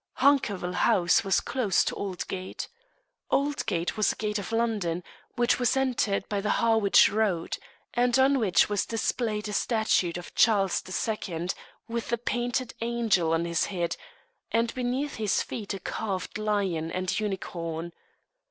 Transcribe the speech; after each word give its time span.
Hunkerville 0.13 0.73
House 0.77 1.23
was 1.23 1.39
close 1.39 1.83
to 1.83 1.93
Oldgate. 1.93 2.67
Oldgate 3.29 3.95
was 3.95 4.11
a 4.11 4.15
gate 4.15 4.39
of 4.39 4.51
London, 4.51 5.03
which 5.35 5.59
was 5.59 5.77
entered 5.77 6.27
by 6.27 6.41
the 6.41 6.49
Harwich 6.57 7.07
road, 7.11 7.59
and 7.93 8.17
on 8.17 8.39
which 8.39 8.67
was 8.67 8.87
displayed 8.87 9.47
a 9.47 9.53
statue 9.53 10.11
of 10.17 10.33
Charles 10.33 10.81
II., 11.07 11.49
with 11.87 12.11
a 12.11 12.17
painted 12.17 12.73
angel 12.81 13.31
on 13.31 13.45
his 13.45 13.65
head, 13.65 13.95
and 14.51 14.73
beneath 14.73 15.17
his 15.17 15.43
feet 15.43 15.71
a 15.75 15.79
carved 15.79 16.39
lion 16.39 16.89
and 16.91 17.19
unicorn. 17.19 17.93